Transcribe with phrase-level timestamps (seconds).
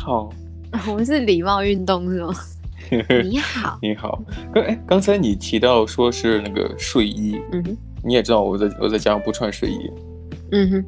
[0.00, 0.30] 好，
[0.88, 2.32] 我们是礼貌运动是吗？
[3.22, 4.20] 你好，你好。
[4.52, 9.90] 刚哎，刚才你提到说是那个睡衣，嗯哼，你也知道我在我在家不穿睡衣，
[10.52, 10.84] 嗯哼。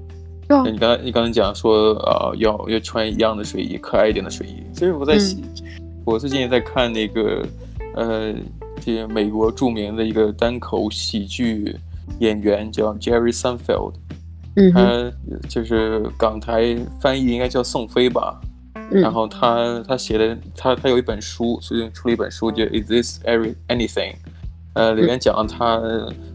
[0.71, 4.62] 你刚才你刚才讲说呃要要穿一样的睡衣，可爱一点的睡衣。
[4.72, 7.46] 其实我在洗，嗯、我最近也在看那个
[7.94, 8.35] 呃，
[8.81, 11.75] 这个美国著名的一个单口喜剧
[12.18, 13.94] 演员叫 Jerry Seinfeld，
[14.57, 15.13] 嗯，他
[15.49, 18.39] 就是港台翻译应该叫宋飞吧。
[18.93, 24.15] 嗯、然后他他写的他他有一本书，最近出了一本书叫 Is This Every Anything？
[24.75, 25.82] 呃，里面讲他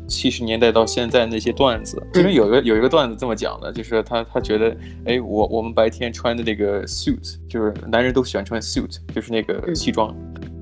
[0.08, 10.16] 七十年代到现在那些段子，其中有一个有一个段子这么讲的，就是他他觉得，哎，我我们白天穿的那个 suit，就是男人都喜欢穿 suit，就是那个西装，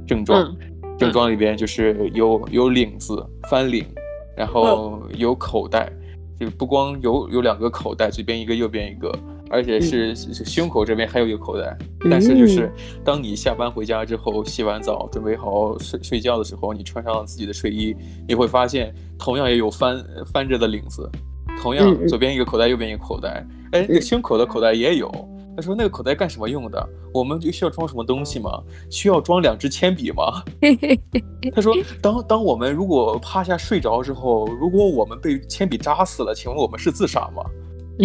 [0.07, 0.55] 正装，
[0.97, 3.85] 正装里边就是有有领子翻领，
[4.37, 5.91] 然后有口袋，
[6.39, 9.13] 就不光有有两个口袋，左边一个，右边一个。
[9.49, 12.71] 而且是胸口这边还有一个口袋，嗯、但是就是
[13.03, 17.95] 当你下班回家之后，洗完澡准备好睡睡觉的时候，你穿上自己的睡衣，
[18.27, 21.09] 你会发现同样也有翻翻着的领子，
[21.61, 25.11] 同样左边一个口袋，右边一个口袋，哎，那个胸口的口袋也有。
[25.57, 26.89] 他说：“那个口袋干什么用的？
[27.13, 28.61] 我们就需要装什么东西吗？
[28.89, 30.43] 需要装两支铅笔吗？”
[31.55, 37.41] 他说： “当当我们如果趴下睡着之后，如果我们被铅笔扎死了，请问我们是自杀吗？”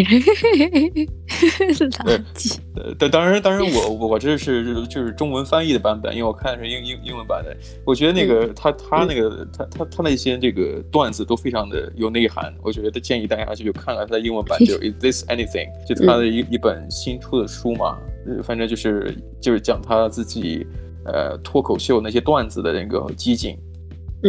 [2.06, 2.58] 垃圾。
[2.96, 7.56] 对，当然，当然我，我我这是就是中文翻译的版本，因为我看的是英英英文版的。
[7.84, 12.54] 我觉得那个他他那个他他他那些这个段子都非常的有内涵。
[12.62, 15.68] 我觉得建议大家就看看他的英文版，就 Is This Anything？
[15.86, 17.98] 就他的一一本新出的书嘛，
[18.44, 20.64] 反正就是就是讲他自己
[21.04, 23.58] 呃脱口秀那些段子的那个集锦。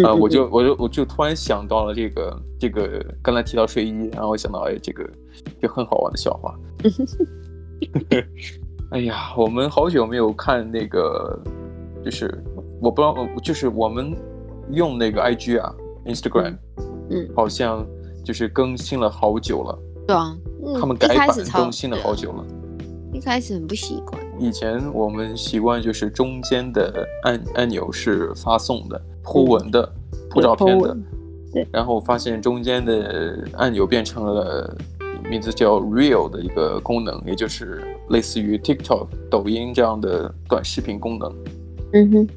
[0.04, 5.04] 啊、呃，我就我就我就突然想到了这个这个刚才提到睡衣，然后我想到哎这个
[5.62, 6.58] 就很好玩的笑话。
[8.92, 11.40] 哎呀，我们好久没有看那个，
[12.04, 12.44] 就是
[12.82, 14.14] 我不知道，就是我们
[14.72, 15.74] 用那个 IG 啊
[16.06, 16.58] ，Instagram，
[17.10, 17.86] 嗯，好像
[18.24, 19.80] 就是更新了好久了。
[20.08, 20.36] 对啊，
[20.80, 22.46] 他们改版更新了好久了。
[23.14, 24.22] 一开始很不习惯。
[24.40, 29.02] 以前我们习惯就是中间的按按钮是发送的。
[29.24, 29.88] 铺文的，
[30.32, 30.98] 铺照片的，
[31.54, 34.76] 对，然后发现中间的按钮变成了
[35.32, 41.34] 名字叫 Real 的一个功能，也就是类似于 TikTok、抖音这样的短视频功能。
[41.94, 42.28] 嗯哼，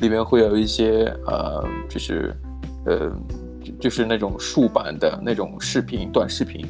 [0.00, 2.34] 里面会有一些呃，就是
[2.86, 3.12] 呃，
[3.78, 6.66] 就是那种竖版的那种视频、短视频。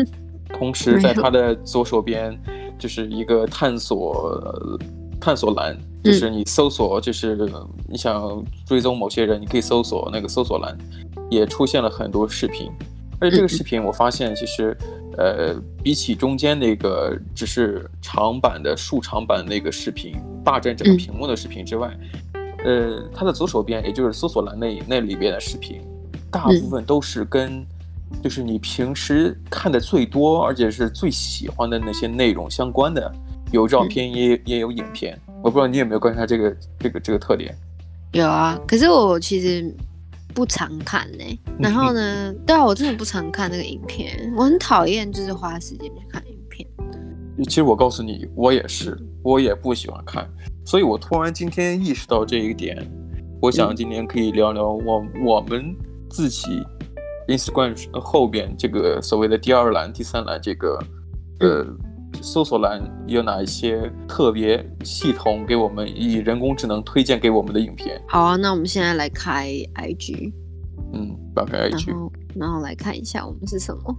[0.52, 2.38] 同时，在它的左手边
[2.78, 4.78] 就是一个探索
[5.18, 5.74] 探索栏。
[6.04, 7.48] 就是你搜索，就是
[7.88, 10.76] 你想追踪某些人，你可以搜索那个搜索栏，
[11.30, 12.68] 也出现了很多视频。
[13.20, 14.76] 而且这个视频我发现，其实，
[15.18, 21.90] 呃，比起中间那个只是长版的竖长版那个视频，霸占整个屏幕的视频之外，
[22.64, 25.80] 呃，它的左手边，也就是搜索栏那那里边的视频，
[26.30, 27.64] 大部分都是跟
[28.22, 33.12] 就是你平时看的最多，而且是最喜欢的那些内容相关的，
[33.52, 35.18] 有照片也也有影片。
[35.42, 37.54] 我不知道你有没有观察这个这个这个特点？
[38.12, 39.74] 有啊，可是我其实
[40.34, 41.38] 不常看呢、欸。
[41.58, 46.68] 然后呢，对啊，我真的不常看那个影片，我很讨厌就是花时间去看影片。
[47.44, 50.28] 其实我告诉你，我也是，我也不喜欢看。
[50.64, 52.76] 所以我突然今天意识到这一点，
[53.40, 55.74] 我想今天可以聊聊我我们
[56.10, 56.62] 自己
[57.28, 60.78] Instagram 后边这个所谓的第二栏、第三栏这个
[61.40, 61.66] 呃。
[62.20, 68.00] 搜索栏有哪一些特别系统给我们以人工智能推荐给我们的影片？
[68.08, 70.32] 好啊，那我们现在来开 IG，
[70.92, 73.96] 嗯，打开 IG，然后，然后来看一下我们是什么。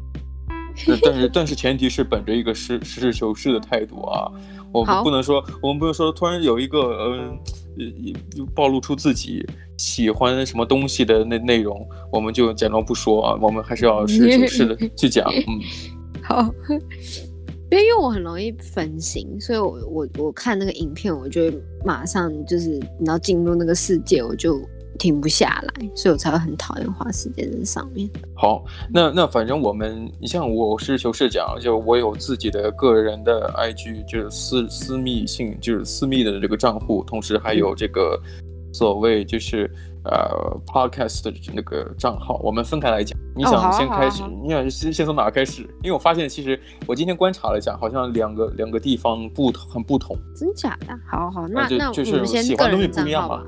[1.04, 4.32] 但是但是前提是本着一个实实事求是的态度啊，
[4.74, 6.80] 我们不能说我们不能说突然有一个
[7.14, 7.40] 嗯
[7.78, 9.46] 呃暴露出自己
[9.78, 15.62] 喜欢什么东西的那内容，我们就假装不说啊，我们还是要实事求是的 去讲，嗯，
[16.24, 16.50] 好。
[17.80, 21.52] 因为我很容易分心，所以我我我看那个影片，我就
[21.86, 24.60] 马上就是你要进入那个世界，我就
[25.00, 28.10] 停不下来，所以我才会很讨厌花时间在上面。
[28.36, 38.22] 好，那那反正我们，你像我实事求是讲，就我有自己的个人的 IG，就是私私密性，就是私密的这个账户，同时还有这个
[38.74, 39.70] 所谓就是。
[40.06, 43.18] 呃，podcast 的那个账号，我们分开来讲。
[43.36, 44.22] 你想先开始？
[44.44, 45.62] 你想先先从哪开始？
[45.82, 50.18] 因为我发现，其实我今天观察了一下，好像两个两个地方不很不同。
[50.36, 50.94] 真假的？
[51.10, 53.44] 好好，那就那就是喜欢东西不一样嘛。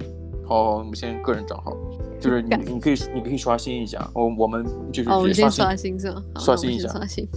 [0.47, 1.71] 好，我们先个人账号，
[2.19, 4.09] 就是你 你可以你可以刷新一下。
[4.13, 6.21] 我我们就是哦，我先刷新是吧？
[6.37, 6.87] 刷新一下。
[6.89, 7.27] 刷新。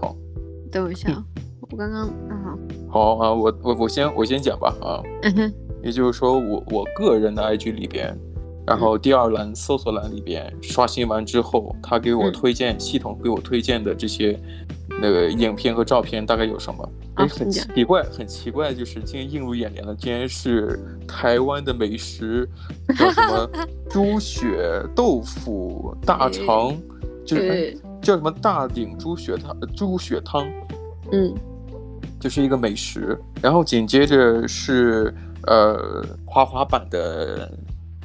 [0.00, 0.16] 好，
[0.72, 1.10] 等我一下，
[1.70, 2.58] 我刚刚啊，
[2.90, 8.18] 好啊，我我我先我先讲吧啊，嗯哼，也就是说我我个人的 IG 里边，
[8.68, 14.38] 然后第二栏搜索栏里边刷新完之后，他给我推荐、嗯、系统给我推荐的这些
[15.00, 16.92] 那个影片和照片大概有什么？
[17.14, 22.46] 哎、哦，很奇怪，很奇怪，就是今天映入眼帘的竟然是台湾的美食，
[22.98, 23.50] 叫什么
[23.88, 26.76] 猪血豆腐大肠，
[27.24, 27.78] 就是。
[28.00, 29.60] 叫什么大鼎猪血汤？
[29.76, 30.48] 猪血汤，
[31.10, 31.34] 嗯，
[32.20, 33.18] 就是一个美食。
[33.42, 35.12] 然后紧接着是
[35.48, 37.52] 呃滑滑板的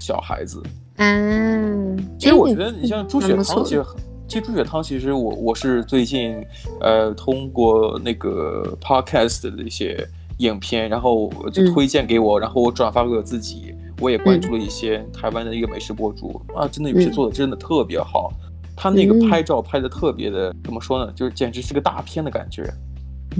[0.03, 0.61] 小孩子。
[0.97, 3.85] 嗯，其实我觉得你像猪血汤，其实
[4.27, 6.45] 其实猪血汤，其实我我是最近
[6.81, 10.05] 呃通过那个 podcast 的一些
[10.39, 18.31] 影片，然后就推荐给我，嗯、然后我转发给我自己，我也关注了一些台湾的一个美食博主、嗯、啊，真的有些做的真的特别好。
[18.75, 21.11] 他那个拍照拍的特别的，嗯、怎么说呢？
[21.15, 22.71] 就是简直是个大片的感觉。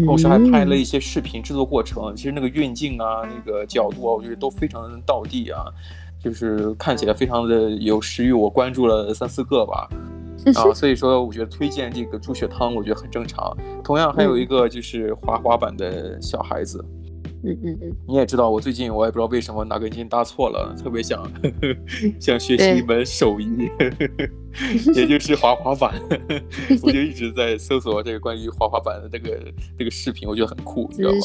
[0.06, 5.66] 同时还拍了一些视频制作过程，其实那个运镜啊，那个角度啊，我觉得都非常的到地啊，
[6.24, 8.32] 就是看起来非常的有食欲。
[8.32, 9.90] 我关注了三四个吧，
[10.56, 13.56] 啊，所以说我觉得推荐这个猪血汤，我觉得很正常。
[13.84, 16.84] 同样还有一个就是滑滑板的小孩子。
[17.46, 21.30] 嗯嗯嗯，你也知道，我最近我也不知道为什么哪根筋搭错了，特别想呵
[21.62, 21.76] 呵
[22.18, 23.70] 想学习一门手艺，
[24.96, 25.94] 也就是滑滑板，
[26.82, 29.38] 我就一直在搜索这个关于滑滑板的这个
[29.78, 31.18] 这个视频，我觉得很酷，你知道吧？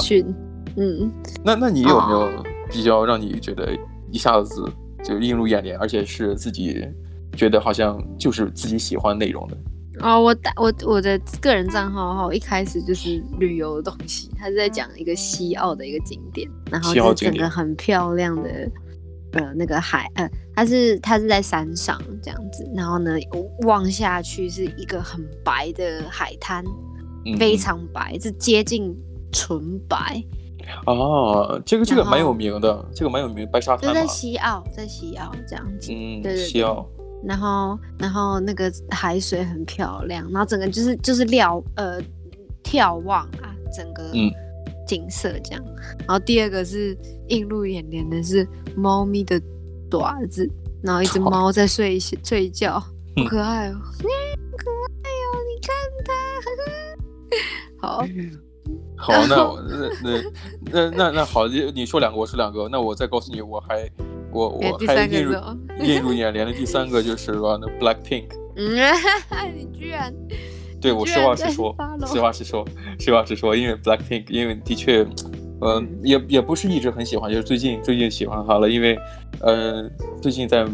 [0.77, 1.09] 嗯，
[1.45, 2.29] 那那你有没有
[2.69, 3.69] 比较让你觉得
[4.11, 4.65] 一下子
[5.05, 6.87] 就映入眼帘，而且是自己
[7.37, 9.57] 觉得好像就是自己喜欢内容的？
[10.01, 18.71] 哦，我打我我的个人账号哈，一开始就是旅游的东西，他是在讲一个西澳的一个景点，然后是整个很漂亮的
[19.33, 23.17] 呃那个海，呃，它是它是在山上这样子，然后呢
[23.67, 26.65] 望下去是一个很白的海滩，
[27.27, 28.97] 嗯、非常白，是接近
[29.33, 30.23] 纯白。
[30.87, 33.93] 哦，这个这个蛮有名的，这个蛮有名，白沙滩。
[33.95, 36.87] 在西澳，在西澳这样子，嗯，对对对，西澳。
[37.25, 42.01] 然后，然后那个海水很漂亮，然后整个就是就是瞭呃
[42.63, 44.13] 眺望啊，整个
[44.87, 45.65] 景色这样。
[45.67, 46.97] 嗯、然后第二个是
[47.29, 48.47] 映入眼帘的是
[48.77, 49.41] 猫咪的
[49.91, 50.49] 爪子，
[50.83, 54.07] 然后一只猫在睡睡觉，好可爱哦， 嗯、
[54.57, 54.71] 可
[55.03, 55.75] 爱哦，你看
[57.81, 58.07] 它， 好。
[59.01, 59.37] 好，那
[59.69, 60.23] 那那
[60.73, 63.89] 那那那好，你说两个，我说两个，那我再告诉你，我还
[64.33, 65.35] 我我还映入
[65.81, 68.27] 映入眼帘的第三个就是那 Blackpink。
[68.59, 68.77] 嗯，
[69.57, 70.13] 你居然
[70.81, 71.75] 对我实话实说，
[72.07, 72.65] 实话实说，
[72.99, 78.99] 实话实说，因为 Blackpink，因为的确，嗯、呃，也也不是一直很喜欢，就是最近最近喜欢他了，因为
[79.41, 79.89] 呃，
[80.21, 80.67] 最近在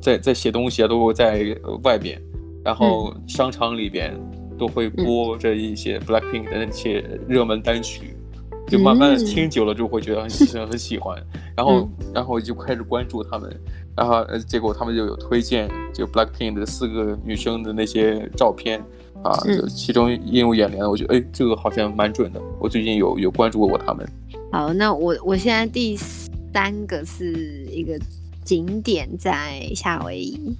[0.00, 1.44] 在在写东西啊，都在
[1.82, 2.22] 外边，
[2.64, 4.14] 然后商场里边。
[4.14, 11.16] 嗯都会播着一些 Blackpink 的那些热门单曲，嗯、就慢慢的听久了就会觉得很喜很喜欢，
[11.56, 13.54] 然后、嗯、然后就开始关注他们，
[13.96, 18.82] 然后呃结果他们就有推荐就 Blackpink 的四个女生的那些照片
[19.22, 24.06] 啊，就其中映入眼帘，我觉得哎这个好像蛮准的，我最近有有关注过他们。
[24.52, 27.98] 好，那我我现在第三个是一个
[28.44, 30.56] 景点在夏威夷，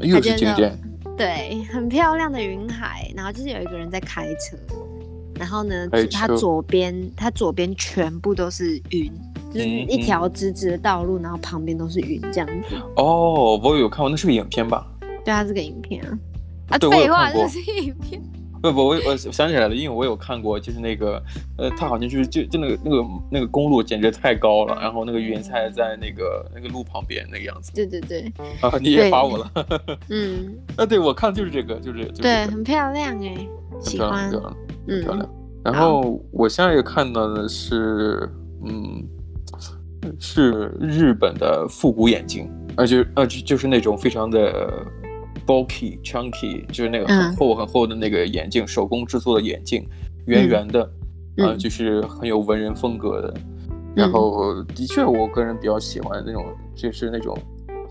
[0.00, 0.78] 又是景点。
[1.16, 4.56] 对，很漂亮的云海，然后就是有一个人在开车，
[5.36, 9.12] 然后呢，他左边他左边全部都是云，
[9.52, 12.76] 就是一条直直的道路，然后旁边都是云这样子。
[12.96, 14.86] 哦，我有看过，那是个影片吧？
[15.24, 16.18] 对，它是个影片啊。
[16.70, 18.20] 啊，对，废话，这是影片。
[18.70, 21.22] 不不，我我想起来了，因为我有看过，就是那个，
[21.58, 27.70] 呃，他好像就是就就那个那个那个公路简直太高了，然后那个云彩在那个那个路旁边那个样子。
[27.74, 28.32] 对对对。
[28.62, 29.50] 啊，你也发我了。
[30.08, 30.56] 嗯。
[30.76, 33.48] 啊，对，我看就是这个，就是、这个、对，很漂亮哎，
[33.80, 34.30] 喜欢。
[34.30, 34.40] 对，
[34.88, 35.28] 嗯，漂亮。
[35.62, 38.26] 然后我现在也看到的是，
[38.64, 39.04] 嗯，
[40.18, 44.86] 是日本的复古眼镜，而且呃就就是那种非常的。
[45.46, 49.86] Bulky chunky 就是那个很厚很厚的那个眼镜，嗯、手工制作的眼镜，
[50.26, 50.88] 圆圆的，啊、
[51.38, 53.34] 嗯呃，就是很有文人风格的。
[53.68, 57.36] 嗯、然后的确，我个人比较喜欢那种，就是那种，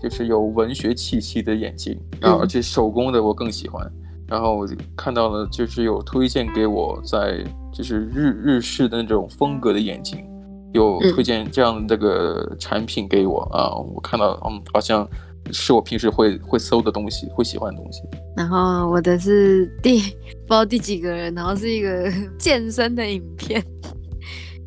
[0.02, 1.98] 就是有文学气息的眼镜。
[2.20, 3.90] 然后而且手工的我更喜欢。
[4.26, 10.24] 然后我看到了，就是有推荐给我在就是日日式的那种风格的眼镜，
[10.72, 13.74] 有推荐这样的这个产品给我啊。
[13.76, 15.08] 我看到，嗯，好像。
[15.52, 18.02] 是我平时会会搜的东西，会喜欢的东西。
[18.36, 23.62] 然后我的是第不知道第几个人，然后是一个 健身的影片。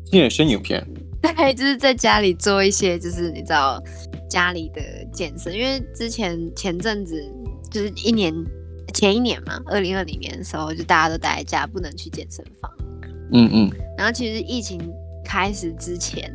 [0.04, 0.86] 健身影片？
[1.20, 3.82] 对，就是在家里做一些，就是你知道
[4.30, 4.80] 家里的
[5.12, 5.52] 健身。
[5.52, 7.20] 因为之前前阵子
[7.70, 8.32] 就是一年
[8.94, 12.70] 前一年嘛，二零二零年的时候，就大家都待在家，不能去健身房。
[13.32, 13.70] 嗯嗯。
[13.96, 14.80] 然后其实疫情
[15.24, 16.32] 开始之前。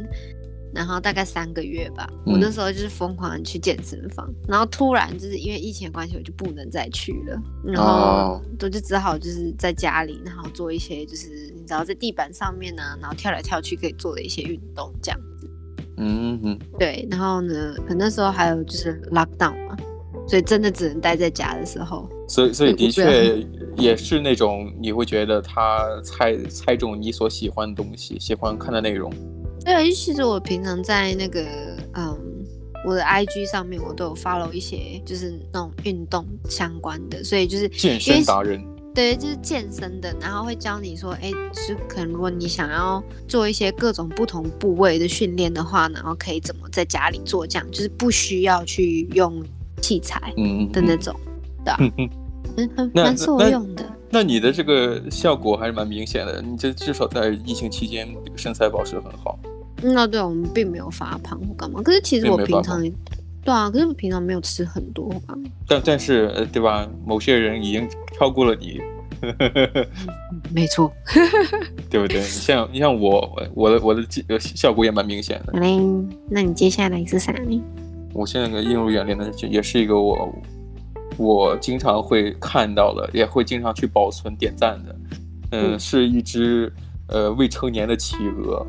[0.74, 15.50] 然后大概三个月吧，嗯、我那时候就是疯狂的去健身房，然后突然就是因为疫情的关系，我就不能再去了，然后我就只好就是在家里，然后做一些就是你知道在地板上面呢、啊，然后跳来跳去可以做的一些运动这样子。
[15.98, 16.60] 嗯哼。
[16.80, 19.78] 对，然后呢，可那时候还有就是 lockdown 嘛，
[20.28, 22.10] 所以真的只能待在家的时候。
[22.28, 23.46] 所以所以的确
[23.78, 29.12] 也是那种你会觉得他猜猜中你所喜欢的东西，喜欢看的内容。
[29.64, 31.42] 对，其实我平常在那个
[31.94, 32.18] 嗯，
[32.86, 38.62] 我的 IG 上面，我都有 follow 一些就是那种运动相关的，所以就是健身达人，
[38.94, 49.42] 对，就是健身的，然后会教你说，哎，就是可能如果你想要做一些各种不同部位的训练的话，然后可以怎么在家里做，这样就是不需要去用
[49.82, 50.20] 器材
[50.74, 51.16] 的那种，
[51.64, 52.10] 对、 嗯嗯
[52.58, 53.86] 嗯、很蛮受用的。
[54.10, 59.40] 那你的这个效果还是蛮明显的，你这至少在疫情期间身材保持得很好。
[59.84, 61.82] 那对，我们并没有发胖或干嘛。
[61.82, 62.82] 可是其实我平常，
[63.44, 65.36] 对啊，可是我平常没有吃很多吧。
[65.68, 66.88] 但但是，对吧？
[67.06, 67.86] 某些人已经
[68.18, 68.82] 超过了你。
[70.54, 70.92] 没错。
[71.90, 72.20] 对不对？
[72.20, 74.04] 你像你像我，我的我的
[74.40, 75.54] 效果也蛮明显的。
[75.56, 77.62] 嗯，那你接下来是啥呢？
[78.14, 80.34] 我现在的映入眼帘的，也是一个我
[81.18, 84.96] 我经常会看到的，也会经常去保存点赞的。
[85.52, 86.72] 嗯，嗯是一只
[87.08, 88.66] 呃未成年的企鹅。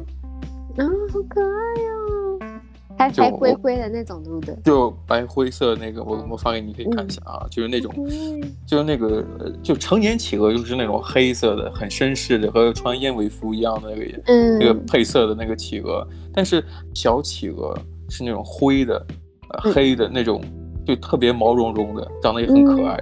[0.76, 2.60] 啊，好可爱哟、哦！
[2.96, 4.56] 还还灰灰的那种，对不对？
[4.64, 7.40] 就白灰色那个，我我发给你，可以看一下啊。
[7.42, 9.24] 嗯、就是那种，嗯、就是那个，
[9.62, 16.06] 就成年企鹅就是那种黑色的，很绅士的，和穿燕尾服一样的那个，嗯，那个配色的那个企鹅。
[16.32, 16.64] 但是
[16.94, 17.76] 小企鹅
[18.08, 19.06] 是那种灰的，
[19.50, 20.40] 呃、黑的那种，
[20.86, 22.96] 就特别毛茸茸的，长得也很可爱。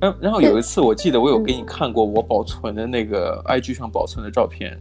[0.00, 4.78] 然、嗯、然后有一次，我记得我有给你看过我保存的那个 IG 上保存的照片。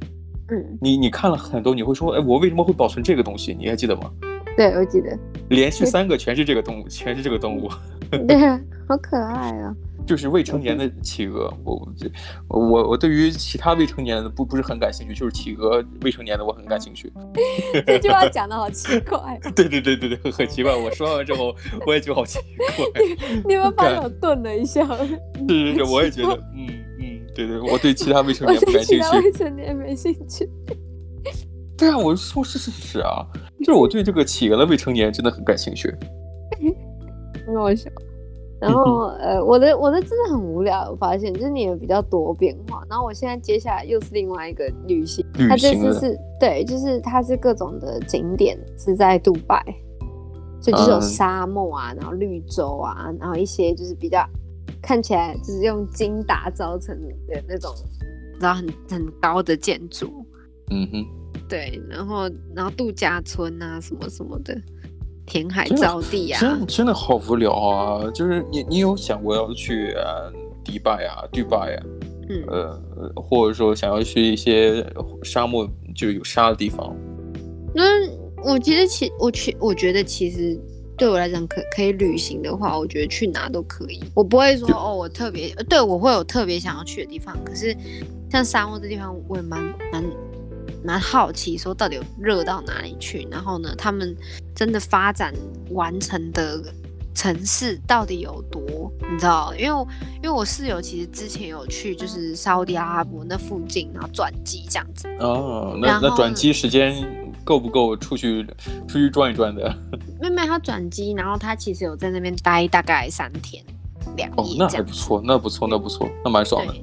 [0.49, 3.55] 嗯，你你看了很多，你会说，哎，我为什么会保存这个东西？
[3.57, 4.11] 你还记得吗？
[4.55, 5.17] 对，我记得，
[5.49, 7.69] 连续三个全是这个动物，全是这个动物。
[8.27, 8.37] 对，
[8.87, 9.73] 好可爱啊！
[10.05, 11.87] 就是未成年的企鹅，我
[12.49, 17.11] 我我对于其他未成年的不不是很感兴趣，就是企鹅未成年的我很感兴趣。
[17.87, 19.39] 这句话讲的好奇怪。
[19.55, 20.75] 对对对对对，很奇怪。
[20.75, 21.55] 我说完之后，
[21.87, 23.01] 我也觉得好奇怪。
[23.47, 24.85] 你们发现我顿了一下？
[25.47, 26.67] 是是是，我也觉得，嗯。
[27.33, 29.03] 对对，我对其他未 成年不感兴趣。
[29.03, 30.49] 其他未成年没兴趣。
[31.75, 33.25] 对啊，我说是是是啊，
[33.59, 35.93] 就是我对这个企鹅的未成年真的很感兴趣。
[37.45, 37.89] 很搞笑。
[38.61, 42.83] 然后 呃，我的我的真的很无聊，我发现就是你也比较多变化。
[42.89, 49.61] 然后我现在接下来又是另外一个旅行，它这次是对，就是它是各种的景点是在杜拜，
[50.61, 54.23] 所以就是有沙漠啊，然后绿洲啊，然后一些就是比较。
[54.83, 56.93] 看起来就是用金打造成
[57.27, 57.73] 的那种，
[58.39, 60.25] 然后很很高的建筑，
[60.69, 61.05] 嗯哼，
[61.47, 64.55] 对，然后然后度假村啊什么什么的，
[65.25, 68.11] 填海造地啊，真的真的好无聊啊！
[68.11, 70.29] 就是你你有想过要去啊
[70.65, 71.83] 迪拜啊、迪拜啊，
[72.29, 72.81] 嗯呃，
[73.15, 74.85] 或者说想要去一些
[75.23, 76.93] 沙漠就是有沙的地方？
[77.73, 77.83] 那
[78.43, 80.59] 我觉得其我去我觉得其实。
[81.03, 84.01] 对我来讲，可可以旅行的话，我觉得去哪都可以。
[84.13, 87.37] 我不会说哦，我特别对我会有特别想要去的地方。
[87.43, 87.75] 可是
[88.31, 90.01] 像沙漠这地方，我也蛮蛮
[90.81, 93.27] 蛮好奇，说到底有热到哪里去？
[93.29, 94.15] 然后呢，他们
[94.55, 95.33] 真的发展
[95.71, 96.63] 完成的
[97.13, 98.89] 城市到底有多？
[99.11, 99.53] 你知道？
[99.59, 99.85] 因为
[100.21, 105.09] 因为我室友其实之前有去，就是沙地阿拉伯那附近，然后转机这样子。
[105.19, 107.21] 哦，那那转机时间。
[107.43, 108.45] 够不够出去
[108.87, 109.75] 出去转一转的？
[110.21, 113.63] 妹妹她转机，然后她其实有在那边待大概三天
[114.15, 114.35] 两夜。
[114.37, 116.73] 哦，那还不错，那不错，那不错，那蛮爽的。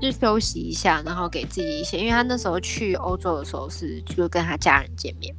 [0.00, 5.34] 就休息一下，然后给自己一些，因为她那时候去欧洲的时候是就跟她家人见面。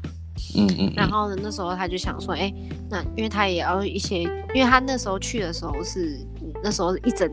[0.55, 0.93] 嗯，嗯嗯。
[0.95, 2.53] 然后呢，那时候她就想说，哎，
[2.89, 4.21] 那因为她也要一些，
[4.53, 6.17] 因为她那时候去的时候是
[6.63, 7.29] 那时候一整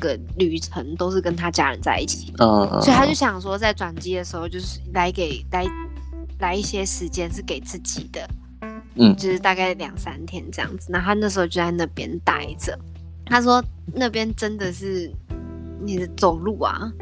[0.00, 2.32] 个旅程都是跟她家人在一起。
[2.38, 2.82] 嗯嗯。
[2.82, 5.66] 所以她就想说，在转机的时候就是来给来。
[6.42, 8.28] 来一些时间是给自己的，
[8.96, 10.88] 嗯，就是大概两三天这样子。
[10.90, 12.78] 那他那时候就在那边待着。
[13.24, 15.10] 他说那边真的是
[15.80, 16.92] 你的走路啊，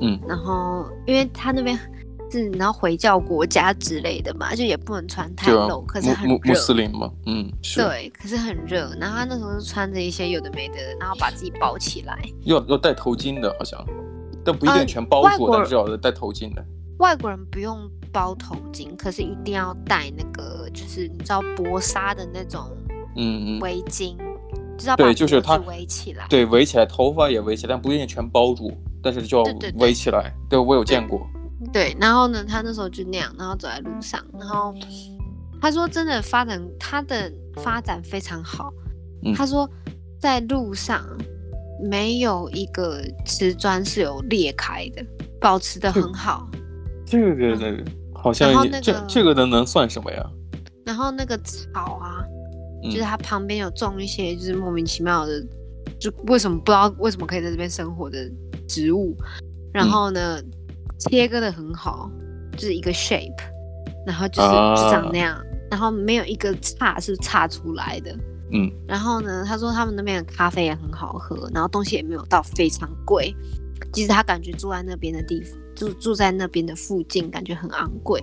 [0.00, 1.78] 嗯，然后因为他那边
[2.30, 6.38] 是然后回教国家之类的嘛，就也不能穿太露，可是很热。
[6.44, 8.92] 穆斯林嘛，嗯，对，可是很热。
[9.00, 13.82] 然后他那时候是穿着一些有的没的，然后把自己包起来，要要戴头巾的，好像，
[14.44, 16.62] 但不一定全包住，但至少是戴头巾的。
[16.98, 22.66] 外国人不用包头巾，可是一定要戴那个，就是你知道薄纱的那种，
[23.16, 24.16] 嗯嗯，围巾，
[24.76, 25.04] 知道吧？
[25.04, 28.72] 对，就是它围起来，对，围起来，头发也围起来，但不一定全包住，
[29.02, 29.44] 但是就要
[29.78, 30.32] 围起来。
[30.48, 31.26] 对，我有见过。
[31.72, 34.72] 对，然后呢，他那时候就那样，然后走在路上，然后
[35.60, 38.72] 他说真的发展，他的发展非常好。
[39.24, 39.68] 嗯、他说
[40.20, 41.04] 在路上
[41.90, 45.04] 没有一个瓷砖是有裂开的，
[45.40, 46.48] 保持的很好。
[47.04, 47.84] 这个的、嗯、
[48.22, 50.24] 好像这这个的能算什么呀？
[50.84, 52.24] 然后那个草啊，
[52.82, 55.40] 嗯、就是它旁边有种一些就是莫名其妙的，
[55.98, 58.18] 就为什么不知道为什么可以在这边生活的
[58.68, 59.16] 植物，
[59.72, 60.40] 然后呢？
[60.40, 60.52] 嗯
[60.98, 62.10] 切割的很好，
[62.54, 63.32] 就是一个 shape，
[64.04, 68.10] 然后就是就长那样，啊、然后没有一个叉是叉出来的。
[68.50, 73.32] 嗯，然后呢，他说他们那边的咖啡也很好喝，然后东西也没有到非常贵。
[73.92, 78.22] 其实他感觉住在那边的地方，住住在那边的附近，感觉很昂贵。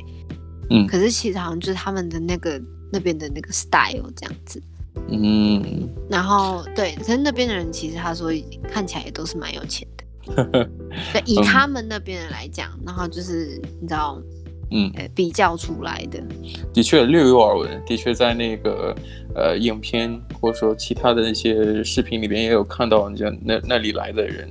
[0.70, 4.62] 嗯，可是其实好像就是他们的那个那边的那个 style 这样子。
[5.10, 8.32] 嗯，然后对，可是那边的人其实他说
[8.68, 10.04] 看起来也都是蛮有钱的。
[11.14, 14.20] 对，以他们那边人来讲，嗯、然后就是你知道，
[14.72, 16.20] 嗯，比较出来的，
[16.74, 18.96] 的确略有耳闻，的确在那个
[19.36, 24.50] 呃影片或者说其他的那些视频里边也有看到，人家那那里来的人，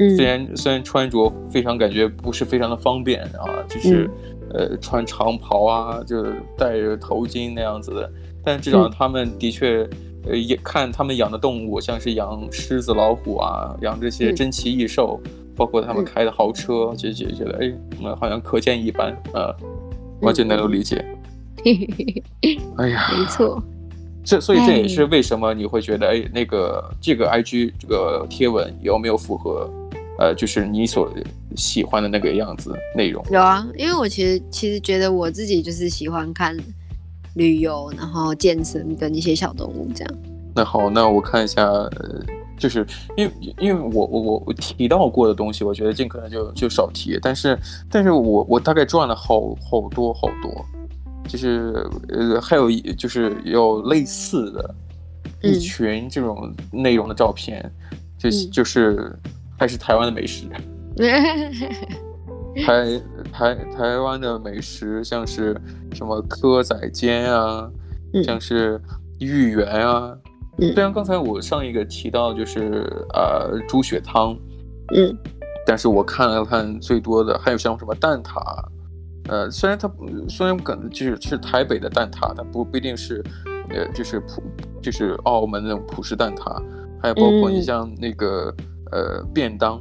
[0.00, 4.10] 嗯、虽然虽然穿着非常感觉不是非常的方便啊，就是、
[4.54, 6.24] 嗯、呃穿长袍啊，就
[6.56, 9.88] 戴着头巾那样子的，但至少他们的确。
[10.22, 19.50] 呃，也看他们养的动物，像是养狮子、老虎啊，养这些珍奇异兽，嗯、包括他们开的豪车，嗯、就觉觉得，哎，那好像可见一斑呃，
[20.20, 21.02] 完全能够理解。
[22.76, 23.62] 哎呀，没错，
[24.22, 29.70] 这所以这也是为什么你会觉得，哎，那个这个 IG 这个贴文有没有符合，
[30.20, 31.10] 呃，就是你所
[31.56, 33.24] 喜欢的那个样子内容？
[33.32, 36.56] 有啊，因为我其实其实觉得我自己就是喜欢看。
[37.34, 40.14] 旅游，然后健身跟一些小动物这样。
[40.52, 42.20] 那好，那我看一下，呃，
[42.58, 42.84] 就是
[43.16, 47.16] 因为因为我我我提到过的东西，我觉得尽可能就就少提。
[47.22, 47.56] 但是
[47.88, 50.66] 但是我我大概转了好好多好多，
[51.28, 54.74] 就是呃还有一就是有类似的
[55.40, 59.16] 一群这种内容的照片，嗯、就就是
[59.60, 60.46] 还是台湾的美食。
[62.64, 62.98] 台
[63.30, 65.54] 台台湾的美食，像是
[65.92, 67.70] 什么蚵仔煎啊，
[68.14, 68.80] 嗯、像是
[69.18, 70.16] 芋圆啊。
[70.56, 74.34] 嗯、虽然刚才我上一个提到就是呃猪血汤，
[74.96, 75.14] 嗯，
[75.66, 78.40] 但是我看了看最多的还有像什么蛋挞，
[79.28, 79.90] 呃，虽然它
[80.26, 83.22] 虽然可能就是是台北的蛋挞，但不不一定是
[83.68, 84.42] 呃就是普
[84.80, 86.62] 就是澳门那种葡式蛋挞，
[87.02, 89.80] 还有包括你像那个、嗯、呃便当。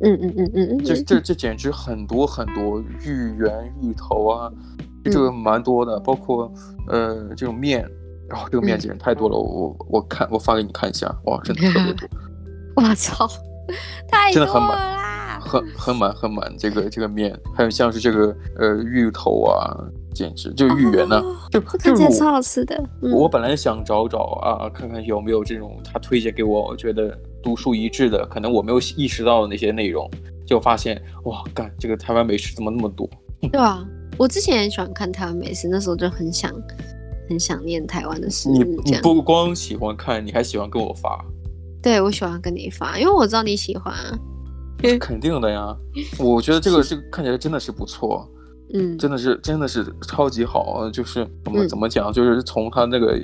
[0.00, 0.94] 嗯嗯嗯嗯嗯，这。
[1.02, 4.52] 这这简直很多很多芋圆、芋头啊，
[5.04, 6.52] 这个蛮多的，包括
[6.88, 7.88] 呃这种面，
[8.28, 12.08] 然后这个面简直太多了，我我看我发给你看一下，哇，真的特别多，
[12.76, 13.26] 我操，
[14.10, 19.78] 太多了，真的很满，很很满很满，这个这个面，还有像是这个呃芋头啊，
[20.14, 22.82] 简直就芋圆呢，就看起来超好吃的。
[23.02, 27.18] 我本来想找找啊，看看有没有这种他推荐给我，我觉得。
[27.44, 30.10] 独树一帜的，可能我没有意识到的那些内容，
[30.46, 33.06] 就发现哇，干这个台湾美食怎么那么多？
[33.52, 36.50] 对啊，我之前也喜欢看台湾美食，那时候就很想
[37.28, 38.54] 很想念台湾的食物。
[38.54, 41.22] 你你不光喜欢看，你还喜欢跟我发？
[41.82, 44.18] 对，我喜欢跟你发，因为我知道你喜欢啊。
[44.98, 45.76] 肯定的呀，
[46.18, 48.26] 我觉得这个这个看起来真的是不错，
[48.74, 53.18] 嗯，真的是真的是超级好，就是怎么怎么讲，就是从它那个。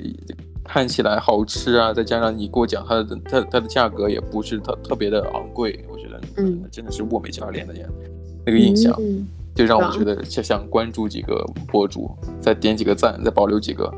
[0.63, 7.85] 看起来好吃啊，再加上你给我讲它的它它的价格也不是特特别的昂贵，我觉得嗯，真的是物美价廉的呀，
[8.45, 8.97] 那个印象
[9.53, 12.09] 就让我觉得想想关注几个博主，
[12.39, 13.91] 再点几个赞，再保留几个。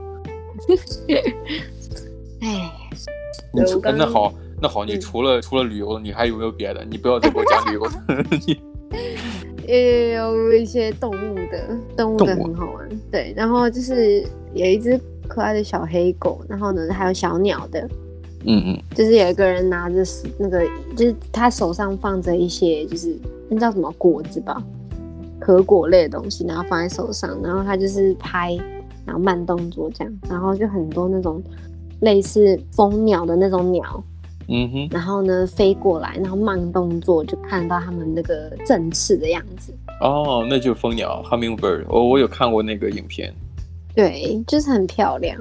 [2.42, 2.72] 哎，
[3.54, 6.84] 你除那好那好，你除了除了旅游，你还有没有别的？
[6.89, 7.92] 你不要再给 我讲旅游了，
[8.48, 8.60] 你
[9.67, 14.23] 也有一些动物的，动物的很好玩，对，然后就是
[14.54, 14.99] 有一只。
[15.26, 17.80] 可爱的小黑狗，然后呢，还有小鸟的，
[18.45, 20.04] 嗯嗯，就是有一个人拿着
[20.38, 20.62] 那个，
[20.97, 24.62] 就是他手上放着一些，就是那叫什么果子吧，
[25.39, 28.56] 核果类的东西，然后放在手上，然后他就是拍，
[29.06, 31.41] 然后慢动作这样，然后就很多那种
[32.02, 34.04] 类似蜂鸟的那种鸟，
[34.48, 39.74] 嗯哼，然后呢飞过来，然后慢动作就看到他们那个振翅的样子。
[40.02, 43.34] 哦，那就是蜂鸟，Hummingbird，我我有看过那个影片。
[43.96, 45.38] 对，就是很漂亮。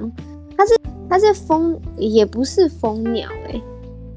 [0.57, 3.63] 它是它是蜂，也不是蜂鸟哎、欸，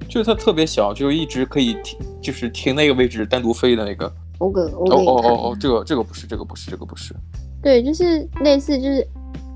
[0.08, 4.12] 就是它特别小，就一直可以停，就是停那个位置单独飞的那个。
[4.38, 7.14] 我个我哦哦哦哦，这个这个不是，这个不是，这个不是。
[7.62, 9.06] 对，就是类似，就是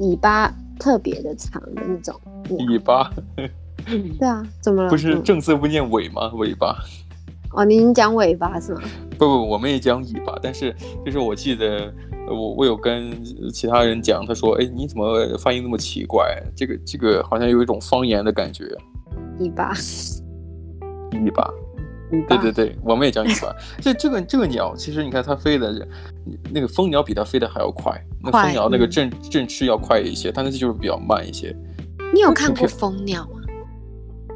[0.01, 2.19] 尾巴特别的长的那种。
[2.49, 3.13] 尾巴。
[4.19, 4.91] 对啊，怎么了？
[4.91, 6.31] 不是正字不念尾吗？
[6.35, 6.77] 尾巴。
[7.53, 8.81] 哦，您讲尾巴是吗？
[9.19, 11.93] 不不，我们也讲尾巴，但是就是我记得
[12.29, 13.13] 我我有跟
[13.53, 16.41] 其他人讲，他说，哎，你怎么发音那么奇怪？
[16.55, 18.65] 这个这个好像有一种方言的感觉。
[19.41, 19.73] 尾巴，
[21.25, 21.51] 尾巴。
[22.29, 23.55] 对对对，我们也讲尾巴。
[23.81, 25.87] 这这个这个鸟，其实你看它飞的，
[26.53, 27.93] 那个蜂鸟比它飞的还要快。
[28.21, 31.57] 那蜂鸟那个振振翅要快一些，但是就是比较慢一些。
[32.13, 33.40] 你有看过蜂鸟吗？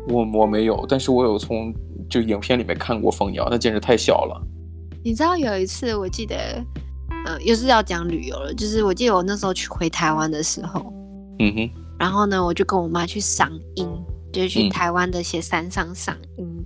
[0.09, 1.73] 我我没有，但是我有从
[2.09, 4.41] 就影片里面看过蜂鸟，那简直太小了。
[5.05, 6.65] 你知道有一次，我记得，
[7.27, 10.93] 呃，又是要讲旅游了，就是我记得我那时候去回台湾的时候，
[11.39, 13.89] 嗯哼，然后呢，我就跟我妈去赏樱，
[14.33, 16.47] 就是去台湾的一些山上赏樱。
[16.47, 16.65] 嗯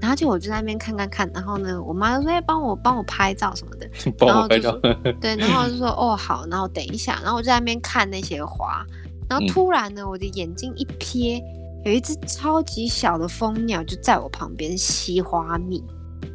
[0.00, 3.88] 然后就我就在那边看看看，然后呢，我妈就说：“哎，帮我帮我拍照什么的。
[4.18, 4.70] ”帮我拍照。
[5.18, 8.84] 对，然后就说：“哦，好。”然后等一下，然后我就在那边看那些花，
[9.30, 11.42] 然后突然呢，嗯、我的眼睛一瞥，
[11.84, 15.82] 有一只超级小的蜂鸟就在我旁边吸花蜜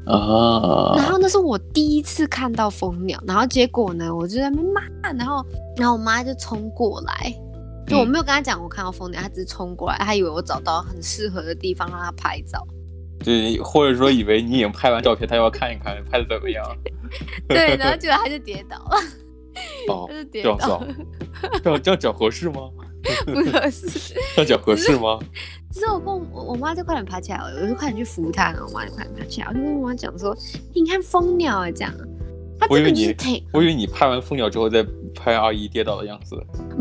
[0.05, 0.93] 啊。
[0.95, 4.81] 然后那是我第一次看到蜂鸟，然后结果呢，我就在那边骂，
[5.13, 5.45] 然后
[5.77, 7.33] 然后我妈就冲过来，
[7.87, 12.65] 就我没有跟她讲我看到蜂鸟，她只是冲过来，她以为我找到很适合的地方让她拍照。
[13.23, 16.63] 对，或者说以为你已经拍完照片，她要看一看拍的怎么样。
[17.49, 18.97] 对，然后结果她就跌倒了。
[19.89, 20.87] 哦，他就跌倒了。
[21.61, 22.61] 这样这样讲合适吗？
[23.25, 23.87] 不合适。
[24.35, 25.19] 这脚合适吗？
[25.71, 30.35] 之后我跟我我妈就快点爬起来了，我就快点去扶她，然后我妈就快点爬起来，我就跟我妈讲说
[30.73, 31.93] ：“你看蜂鸟啊，这样。”
[32.69, 33.15] 我以为你，
[33.53, 34.85] 我以为你拍完蜂鸟之后再
[35.15, 36.35] 拍阿姨跌倒的样子。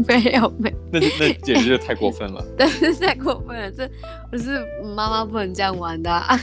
[0.09, 2.45] 没 有没有，那那简直是太过分了。
[2.57, 3.89] 对，太过分了，这
[4.29, 4.59] 不是
[4.97, 6.37] 妈妈不能这样玩的啊。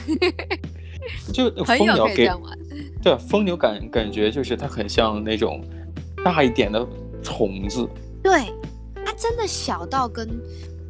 [1.34, 2.30] 就蜂鸟给，
[3.04, 5.62] 对，蜂鸟感感觉就是它很像那种
[6.24, 6.88] 大一点的
[7.22, 7.86] 虫子。
[8.24, 8.54] 对，它
[9.18, 10.28] 真的小到跟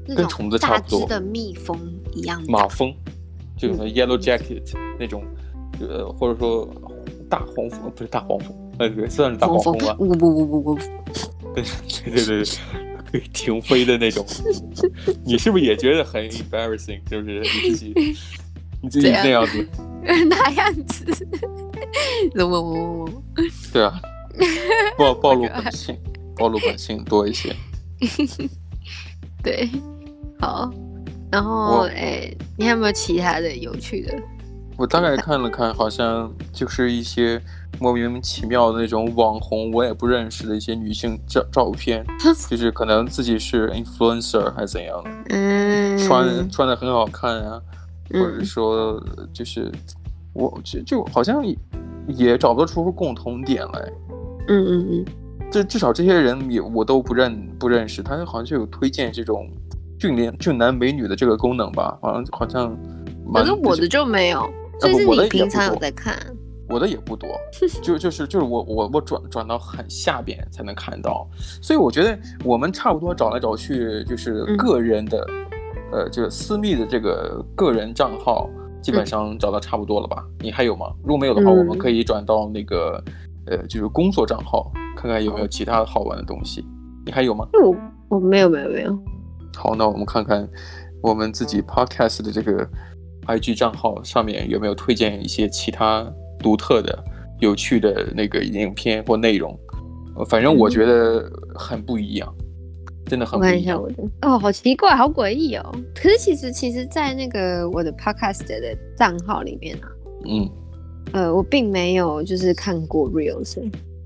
[0.08, 1.78] 那种虫子差不多的蜜蜂
[2.14, 2.44] 一样。
[2.48, 2.94] 马蜂，
[3.58, 4.64] 就是 yellow jacket
[5.00, 5.24] 那种，
[5.80, 6.70] 呃，或者说。
[7.28, 9.96] 大黄蜂不是大黄蜂，呃，算是大黄蜂吧。
[9.96, 10.82] 不不不不不，
[11.56, 11.64] 对
[12.06, 12.46] 对对对，
[13.12, 14.24] 可以停飞的那种。
[15.26, 17.02] 你是不是也觉得很 embarrassing？
[17.10, 17.94] 就是你自己，
[18.80, 19.68] 你自己那样子。
[20.30, 21.04] 那样子？
[22.38, 23.10] 怎么我？
[23.74, 24.00] 对啊，
[24.96, 25.98] 暴暴露本性，
[26.36, 27.56] 暴露本性多一些。
[29.44, 29.70] 对，
[30.40, 30.72] 好。
[31.32, 34.14] 然后，哎，你还有没有其他的有趣的？
[34.78, 37.42] 我大概看了看，好像就是一些
[37.80, 42.06] 莫名其妙的那种网红，我也不认识的一些女性照照片，
[42.50, 47.62] 就是可能自己是 influencer 还是怎样的，嗯，穿穿的很好看啊，
[48.14, 49.02] 或者说
[49.34, 49.72] 就是
[50.34, 51.44] 我就就好像
[52.08, 53.92] 也找不得出共同点来，
[54.48, 55.06] 嗯嗯嗯，
[55.56, 59.50] 这至少这些人也我都不认不认识，他好像就有推荐这种
[59.98, 62.78] 俊脸俊男美女的这个功能吧，好像好像，
[63.34, 64.52] 反正我的就没有。
[64.82, 66.20] 就是你平常有在看，
[66.68, 67.30] 我的也不多，
[67.82, 71.26] 就就是就是我我我转转到很下边才能看到，
[71.62, 75.26] 所以我觉得我们差不多找来找去就是个人的，
[75.94, 78.50] 嗯、呃，就是私密的这个个人账号，
[78.82, 80.22] 基本上找到差不多了吧？
[80.22, 80.88] 嗯、你还有吗？
[81.02, 83.02] 如果没有的话，我们可以转到那个，
[83.46, 86.66] 呃，就是工作账号，看看有没有其他的好玩的东西。
[87.06, 87.48] 你还有吗？
[87.62, 87.76] 我
[88.10, 88.98] 我没有没有没有。
[89.56, 90.48] 好，那我们看看
[91.02, 92.68] 我们自己 podcast 的这个。
[93.28, 97.04] IG 账号上面有没有推荐一些其他独特的、
[97.40, 99.60] 有趣的那个影片或内容？
[100.30, 102.32] 反正我觉得很不一样，
[103.08, 103.50] 真的很不一样。
[103.50, 105.76] 我看一下我的哦，好奇怪，好诡异哦。
[105.96, 109.90] 可是其实，其实，在那个我的 Podcast 的账号里面啊，
[110.28, 110.48] 嗯，
[111.14, 113.58] 呃，我并没有就是看过 Reels。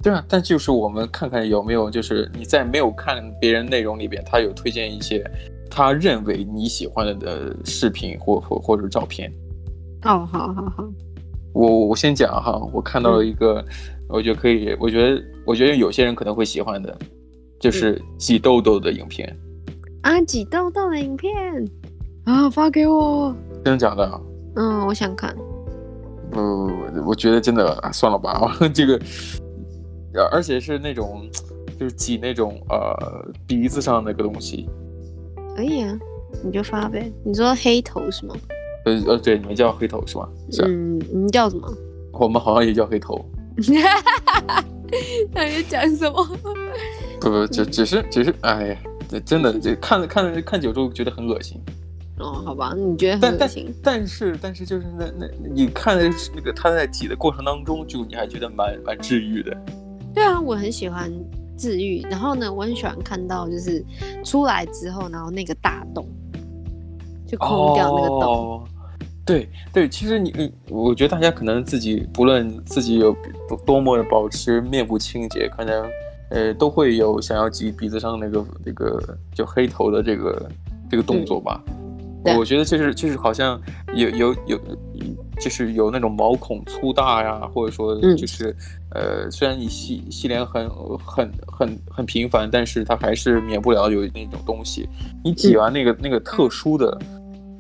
[0.02, 5.24] 对啊，但就是我们看看有没有，就是你在没有看别人内容里边，他有推荐一些。
[5.72, 9.32] 他认为你喜欢的的视频或或或者照片，
[10.04, 10.84] 哦，好好好，
[11.54, 13.66] 我我先讲哈，我看到了一个，嗯、
[14.10, 16.98] 我觉得可以，我觉得我觉得有些人可能会喜欢的，
[17.60, 19.32] 就是挤痘痘的影片，
[20.02, 21.32] 嗯、啊，挤痘痘的影片。
[22.26, 24.22] 啊，发给我，真的假的？
[24.56, 25.36] 嗯，我想看，
[26.30, 26.40] 不，
[27.08, 29.00] 我觉得真的、啊、算了吧， 这个，
[30.32, 31.30] 而且是那种
[31.80, 34.68] 就是挤那种呃鼻子上那个东西。
[35.56, 35.98] 可以啊，
[36.44, 37.12] 你就发呗。
[37.24, 38.36] 你说黑头是吗？
[38.86, 40.30] 呃呃，对，你们叫黑头是吗？
[40.52, 40.68] 是啊。
[40.70, 41.68] 嗯，你叫什么？
[42.14, 43.16] 我们好像也叫黑头。
[43.58, 44.66] 哈哈哈
[45.34, 46.26] 他在讲什么？
[47.20, 48.78] 不不，只只是只是，哎呀，
[49.10, 51.60] 这真的这看了看了看久之后觉得很恶心。
[52.20, 53.74] 哦，好吧，你觉得很恶心。
[53.84, 59.56] 但但，但是但是就是那那你看的那个他在挤的过程当中，就你还觉得蛮蛮治愈的。
[60.14, 61.12] 对啊，我很喜欢。
[61.62, 63.84] 治愈，然后呢，我很喜欢看到就是
[64.24, 66.08] 出来之后，然后那个大洞
[67.28, 68.22] 就空掉那个洞。
[68.22, 68.64] 哦，
[69.26, 73.14] 对对，其实你你，我觉得大家可能自己不论自己有
[73.66, 75.86] 多么的保持面部清洁，可能
[76.30, 80.50] 呃都会有想要挤鼻子上那个那个就黑头的这个
[80.90, 81.62] 这个动作吧。
[82.24, 83.60] 嗯、我觉得就是就是好像
[83.94, 84.58] 有有有，
[85.40, 88.56] 就是有那种毛孔粗大呀，或者说就是、
[88.92, 94.88] 嗯、呃，虽然你洗洗脸很很很很频繁，但是它还是免不了有那种东西。
[95.24, 96.98] 你挤完那个、嗯、那个特殊的。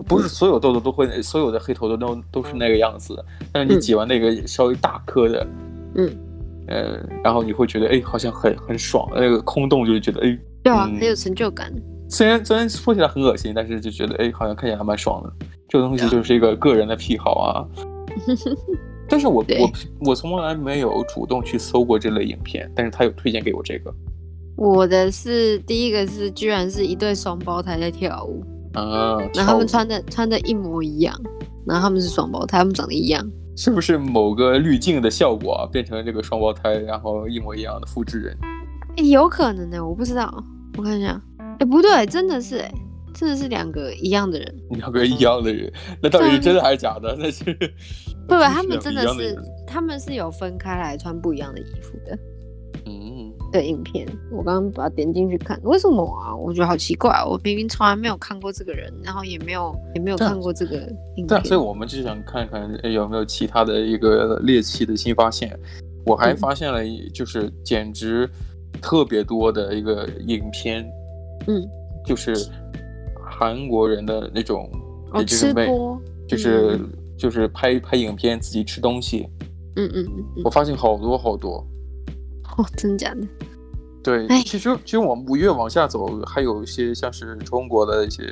[0.07, 3.25] 不是所有痘痘都会，所有的黑头痘都都是那个样子的。
[3.51, 5.47] 但是你挤完那个稍微大颗的，
[5.95, 6.17] 嗯，
[6.67, 9.09] 呃，然后你会觉得，哎，好像很很爽。
[9.13, 11.69] 那个空洞就是觉得，哎，对啊，很有成就感。
[12.07, 15.33] 虽然虽然说起来很恶心，但是就觉得，哎，好像看起来还蛮爽的。
[15.69, 17.65] 这个东西就是一个个人的癖好啊。
[19.07, 19.71] 但是我我
[20.09, 23.93] 我从来没有主动去搜过这类影片，但是他有推荐给我这个。
[24.57, 28.43] 我的是第一个是，居然是一对双胞胎在跳舞。
[28.73, 31.15] 啊，然后他们穿的穿的一模一样，
[31.65, 33.25] 然后他们是双胞胎，他们长得一样，
[33.57, 35.65] 是不是某个滤镜的效果啊？
[35.71, 38.37] 变成了这个双胞胎，然后一模一样的复制人？
[38.95, 40.31] 哎，有可能的，我不知道，
[40.77, 41.19] 我看一下，
[41.57, 42.71] 哎，不对，真的是，哎，
[43.19, 45.69] 真的是两个一样的人，两个一样的人，
[46.01, 47.17] 那到底是真的还是假的？
[47.19, 47.43] 那是，
[48.25, 52.17] 不不， 他们真的是，他们是有分开来穿不一样的衣服的。
[52.85, 56.33] 嗯的影片，我刚刚把它点进去看，为什么啊？
[56.33, 60.75] 我觉得好奇怪，我明明从来没有看过这个人，然后也没有也没有看过这个
[61.17, 61.27] 影片。
[61.27, 65.59] 对，所以我们就想看看有没有其他的一个猎奇的新发现。
[66.05, 66.79] 我还发现了，
[67.13, 68.29] 就是简直
[68.81, 70.87] 特别多的一个影片，
[71.47, 71.67] 嗯，
[72.05, 72.33] 就是
[73.39, 74.69] 韩国人的那种，
[75.13, 75.97] 哦，吃播，
[76.27, 79.29] 就是、嗯、就是拍拍影片自己吃东西，
[79.77, 81.65] 嗯嗯嗯，我发现好多好多。
[82.57, 83.21] 哦，真的假的？
[84.03, 88.23] 对，其实其实我们越往下走，还有一些像是中国的一些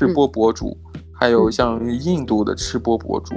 [0.00, 3.32] 吃播博主，嗯、还有像印度的吃播博主。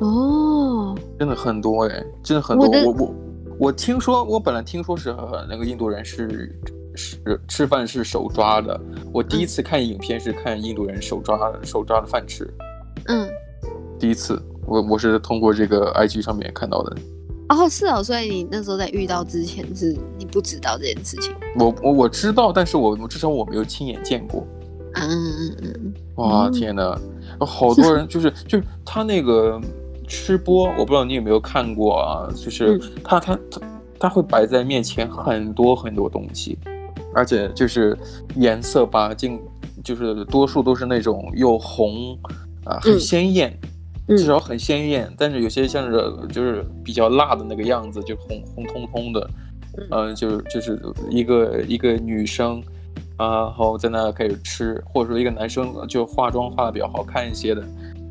[0.00, 2.68] 哦，真的很多哎，真的很多。
[2.68, 3.14] 我我我，
[3.60, 5.16] 我听说，我本来听说是
[5.48, 6.54] 那个印度人是
[6.98, 8.78] 是吃饭是手抓的。
[9.12, 12.52] 我第一次看影片是看印度人手抓手抓的饭吃。
[13.06, 13.28] 嗯，
[13.98, 16.96] 第一次，我我是通过这个 IG 上面看到的。
[17.50, 21.32] 哦，是哦，所以你那时候在遇到之前是你不知道这件事情。
[21.58, 24.44] 我我我知道，但是我至少我没有亲眼见过。
[24.94, 25.94] 嗯嗯嗯。
[26.16, 27.00] 哇，天哪，
[27.38, 29.58] 好多人 就是就是他那个
[30.06, 32.28] 吃播，我不知道你有没有看过啊？
[32.34, 33.60] 就是他他他
[34.00, 36.58] 他会摆在面前很多很多东西，
[37.18, 37.98] 而且就是
[38.36, 39.40] 颜色吧，尽
[39.82, 42.16] 就是多数都是那种又红
[42.64, 43.52] 啊，很鲜艳。
[44.16, 46.02] 至少很鲜艳，嗯，但是有些像是
[46.32, 49.30] 就是比较辣的那个样子，就红红彤彤的，
[49.76, 52.62] 嗯，呃、就就是一个一个女生，
[53.18, 57.62] 啊，然后在那开始吃，或者说一个男生就化妆化的比较好看一些的，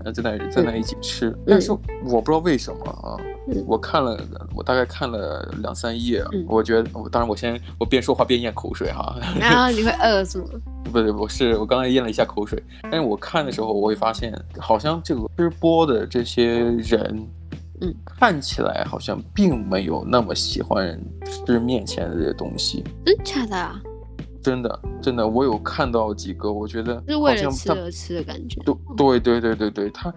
[0.05, 4.17] 呃，在那在那一起吃，嗯，但是我不知道为什么啊，嗯，我看了
[4.55, 10.45] 我大概看了两三页，嗯，我觉得我当然我先我边说话边咽口水哈， 然后你会饿是吗？
[10.91, 17.27] 不对，我是我刚才咽了一下口水，但是我看的时候，我会发现，好像这个吃播的这些人，
[17.81, 20.97] 嗯，看起来好像并没有那么喜欢
[21.45, 22.83] 吃面前的这些东西。
[23.05, 23.81] 真假的啊？
[24.47, 28.61] 真的真的，我有看到几个，我觉得是为了吃而吃的感觉。
[28.63, 30.13] 对对对对对对，他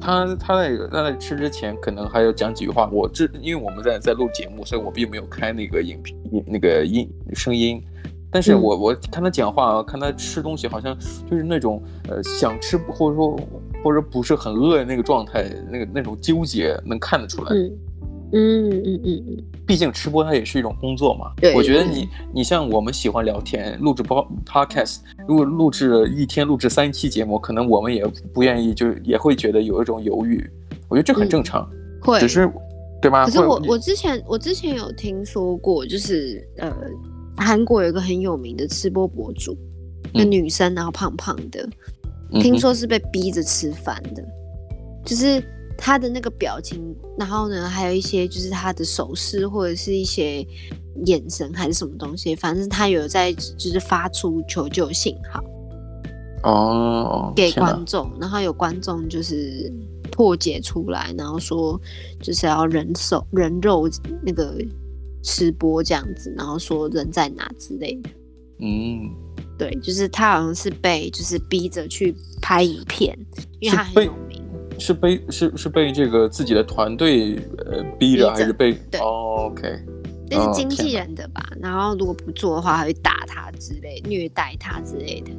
[0.00, 2.88] 他他在他在吃之前，可能还要讲几句话。
[2.92, 7.82] 我这因为我们在在录节目，所以我并没有开那个影片那个音声音。
[8.30, 10.96] 但是我我看他讲话，看他吃东西，好像
[11.28, 13.36] 就是那种呃想吃或者说
[13.82, 17.52] 或者不是很饿的那个状态，那个那种纠结能看得出来。
[17.52, 17.76] 嗯
[18.32, 19.44] 嗯嗯嗯嗯。
[19.66, 21.32] 毕竟吃播它也是一种工作嘛。
[21.36, 21.54] 对。
[21.54, 30.44] 我觉得你你像我们喜欢聊天，录制播 podcast，如果录制一天录制三期节目，可能我们也不愿意，就也会觉得有一种犹豫。
[30.88, 31.68] 我觉得这很正常。
[32.00, 32.18] 会。
[32.20, 32.50] 只是，
[33.00, 33.24] 对吗？
[33.24, 36.72] 可是我我之前我之前有听说过，就是呃。
[37.38, 39.54] 韩国有一个很有名的吃播博主，
[40.14, 41.68] 一个女生，然后胖胖的，
[42.32, 44.28] 嗯、听说是被逼着吃饭的，嗯，
[45.04, 45.44] 就是
[45.76, 50.46] 她的那个表情，然后呢，还有一些就是他的手势或者是一些
[51.04, 55.44] 眼神还是什么东西，反正他有在就是发出求救信号
[56.42, 59.72] 哦，给观众，然后有观众就是
[60.10, 61.80] 破解出来，然后说
[62.20, 63.88] 就是要人手人肉
[64.22, 64.56] 那个。
[65.28, 68.10] 吃播这样子，然后说人在哪之类的。
[68.60, 69.10] 嗯，
[69.58, 73.18] 对，就是他好像是被就是逼着去拍影片，
[73.58, 74.25] 因为他很有名。
[74.78, 78.72] 是被是是被这个自己的团队呃逼着，还是被？
[78.90, 79.78] 对、哦、OK，
[80.30, 81.56] 那是经纪人的吧、哦？
[81.60, 85.30] 然后如果不做的话，还会打他之类、虐待他之类的。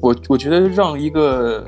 [0.00, 1.64] 我我觉得让一个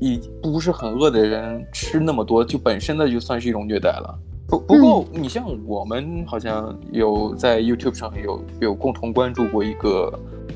[0.00, 4.18] 已不是很饿的人吃那么多，就本身的就算是一种虐待了。
[4.46, 10.12] 不不过，你像我们好像有在 YouTube 上有有共同关注过一个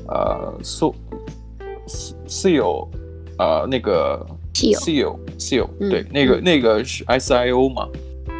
[0.07, 0.93] 呃，So
[2.27, 2.87] Seal
[3.37, 4.25] 呃那个
[4.59, 7.87] Seal Seal 对，那个那个是 SIO 嘛，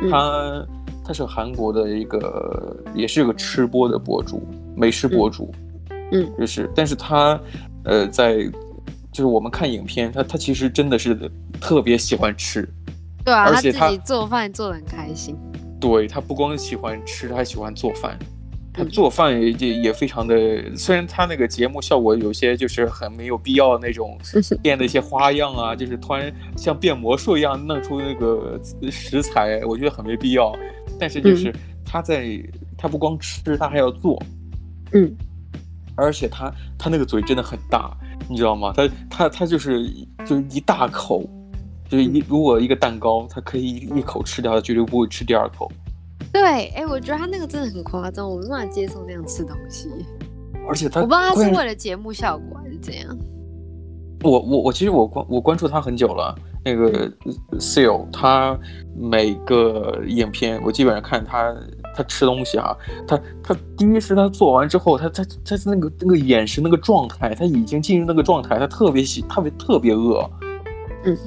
[0.09, 0.65] 他
[1.05, 4.41] 他是韩国的一个也是个吃播的博主，
[4.75, 5.53] 美食博主，
[6.11, 7.39] 嗯，就是，但是他
[7.83, 8.43] 呃在
[9.11, 11.17] 就是我们看影片，他他其实真的是
[11.59, 12.67] 特别喜欢吃。
[13.25, 15.35] 对啊，而且他自己做饭做的很开心。
[15.79, 18.17] 对，他不光喜欢吃，他还喜欢做饭。
[18.73, 24.17] 他做饭也也也非常的，虽然他那个节目效果有些就是很没有必要那种
[24.61, 28.59] 变的一些花样啊，就是突然像变魔术一样弄出那个
[28.91, 30.55] 食材，我觉得很没必要。
[30.99, 31.53] 但是就是
[31.85, 32.41] 他在，
[32.77, 34.21] 他不光吃，他还要做。
[34.93, 35.13] 嗯，
[35.95, 37.95] 而且他他那个嘴真的很大，
[38.29, 38.73] 你知道吗？
[38.75, 39.89] 他他他就是
[40.25, 41.27] 就是一大口。
[41.89, 45.71] 就是一如果一个蛋糕，他可以一口吃掉，他绝对不会吃第二口。
[46.31, 49.89] 对，哎，我觉得他那个真的很夸张，我没办法接受那样吃东西。
[50.67, 53.17] 而且他，我不知道他是为了节目效果还是怎样。
[54.21, 57.09] 我我我其实我关我关注他很久了，那个
[57.53, 58.55] Seal 他
[58.95, 61.55] 每个影片我基本上看他
[61.95, 62.77] 他吃东西哈，
[63.07, 70.29] 他他第一是他做完之后，他他他那个那个眼神那个状态，他已经进入那个状态，他特别喜特别特别饿。
[71.05, 71.17] 嗯。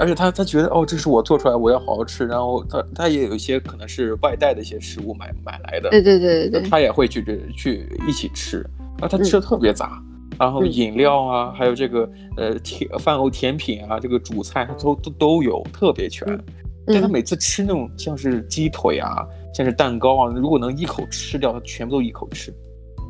[0.00, 2.26] 而且他他觉得哦，这是我做出来，我要好好吃。
[2.26, 7.22] 然后他他也有一些可能是外带的一些食物买买来的，对对对对，他也会去
[7.54, 8.66] 去一起吃。
[9.02, 16.26] 啊，他吃的特别杂，嗯、然后饮料啊，嗯、还有这个呃甜饭后甜品啊，这个主菜他都都都有，特别全。
[16.28, 16.44] 嗯、
[16.86, 22.50] 但他每次吃那种像是鸡腿啊，像是蛋糕啊，如果能一口吃掉，他全部都一口吃。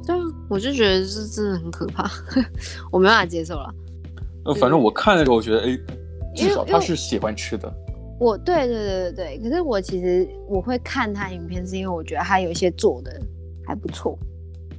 [0.05, 2.11] 对啊，我就觉得这真的很可怕，
[2.90, 3.72] 我没办法接受了。
[4.44, 5.79] 呃，反正我看的时候，我觉得哎。
[6.34, 7.72] 至少他是喜欢吃的。
[8.18, 13.18] 我对对对对对，可是我其实我会看他影片，是因为我觉得他有一些做的
[13.66, 14.18] 还不错。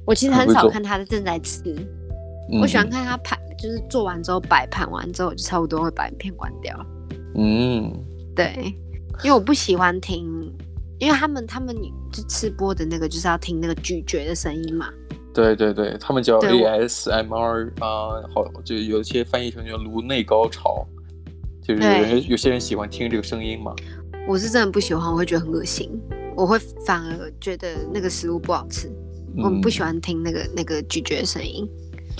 [0.04, 1.60] 我其实很少看他的正在吃，
[2.60, 6.86] 我喜欢看他盘，就是做完之后摆盘完之后，我就差不多会把影片关掉。
[7.34, 7.92] 嗯，
[8.34, 8.74] 对，
[9.24, 10.24] 因为我不喜欢听，
[10.98, 11.74] 因为他们他们
[12.12, 14.88] 就吃播的那个就是要听那个咀嚼的声音嘛。
[15.34, 20.86] 对对对，他们叫 ASMR 啊，好，就有些翻译成叫颅内高潮。
[21.62, 23.74] 就是有些人喜欢听这个声音嘛？
[24.28, 25.90] 我是真的不喜欢，我会觉得很恶心，
[26.36, 28.88] 我会反而觉得那个食物不好吃。
[29.36, 31.68] 嗯、我不喜欢听那个那个咀嚼声音，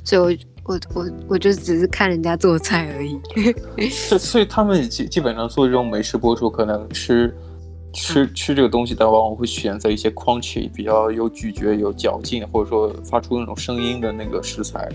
[0.02, 3.20] 所以我我我我就只是看人家做菜而已。
[3.90, 7.34] 所 所以他们基基本上做这种美食博主，可能吃
[7.92, 14.88] 吃吃这个东西的，往往会选择一些 crunchy 比较有咀嚼、有嚼劲，或者说发出那种声音的那个食材。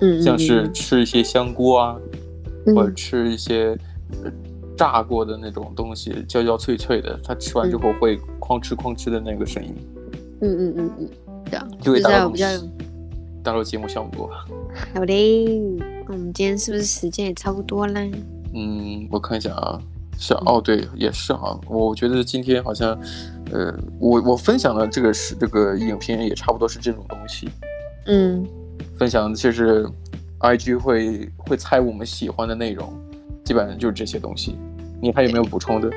[0.00, 1.96] 嗯，像是吃一些香菇啊。
[2.74, 3.76] 或者吃一些
[4.76, 9.74] 炸过的那种东西，焦焦脆脆的，他吃完之后会哐哧哐哧的那个声音。
[10.40, 11.08] 嗯嗯嗯嗯，
[11.50, 12.32] 对啊，就会达到
[13.42, 14.30] 达到节目效果。
[14.94, 15.60] 好嘞，
[16.06, 18.00] 我们今天是不是时间也差不多啦？
[18.54, 19.80] 嗯，我看一下啊，
[20.16, 21.58] 是哦，对，也是啊。
[21.66, 22.96] 我觉得今天好像，
[23.50, 27.48] 呃，我我分享的这个是这个影片也差不多是这种东西。
[28.06, 28.46] 嗯，
[28.96, 29.88] 分享就是
[30.40, 32.92] IG 会会猜我们喜欢的内容，
[33.44, 34.56] 基本上就是这些东西。
[35.00, 35.90] 你还有没有补充的？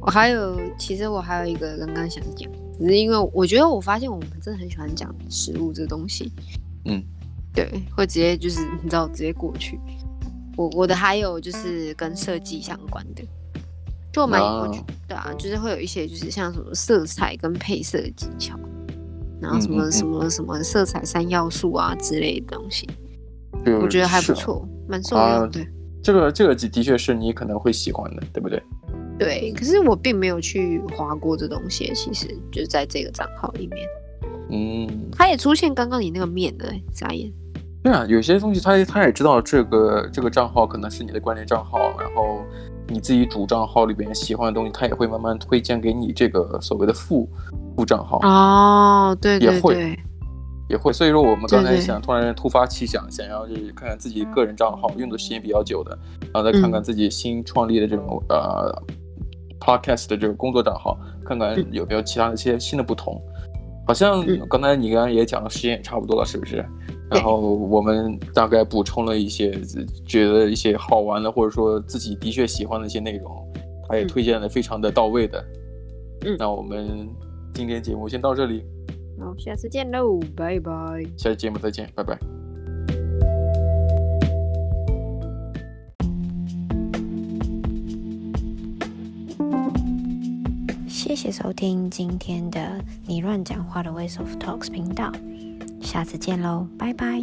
[0.00, 6.32] 我还有，其实我还有一个刚刚想讲，只是因为我觉得我发现我们真的很喜欢讲食物这个东西。
[6.86, 7.02] 嗯，
[7.54, 9.78] 对，会直接就是你知道直接过去。
[10.56, 13.22] 我我的还有就是跟设计相关的，
[14.12, 14.82] 就蛮有趣。
[15.06, 18.58] 对啊，就是会有一些就是像什么色彩跟配色的技巧，
[19.40, 22.88] 然后什么什么什么色彩三要素啊之类的东西。
[23.82, 25.60] 我觉得还不错，蛮受用的。
[26.02, 28.62] 这个这个的确是你可能会喜欢的，对不对？
[29.18, 33.86] 对，可是我并没有去划过这东西，其实就是在这个账号里面。
[34.50, 37.30] 嗯，它也出现刚刚你那个面的眨眼。
[37.82, 42.42] 对啊，有些东西他他也知道这个这个账号可能是你的关联账号，然后
[42.88, 47.28] 你自己主账号里边喜欢的东西，他也会慢慢推荐给你这个所谓的副
[47.76, 48.18] 副账号。
[48.22, 49.54] 哦，对对对。
[49.54, 49.98] 也会
[50.70, 55.98] 也会，所以说我们刚才想突然突发奇想，想要去看看自己个人账号用的时间比较久的，
[56.32, 58.82] 然后再看看自己新创立的这种、嗯、呃
[59.58, 63.20] podcast 的这个工作账号，看看有没有其他的一些新的不同。
[63.86, 66.64] 好像刚才你刚刚也讲了，时间也差不多了，是不是？
[67.10, 69.50] 然后我们大概补充了一些
[70.06, 73.52] 觉得一些好玩的，或者说自己的确喜欢的一些内容，
[73.88, 75.44] 他也推荐的非常的到位的。
[76.24, 77.08] 嗯，那我们
[77.52, 78.64] 今天节目先到这里。
[79.20, 80.72] 好，下次见喽，拜拜。
[81.16, 82.18] 下期节目再见，拜拜。
[90.88, 95.12] 谢谢收听今天的你乱讲话的 Ways of Talks 频道，
[95.80, 97.20] 下次见喽，拜拜。